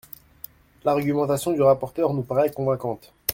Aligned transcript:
L’argumentation 0.83 1.51
du 1.51 1.61
rapporteur 1.61 2.11
nous 2.15 2.23
paraît 2.23 2.51
convaincante. 2.51 3.13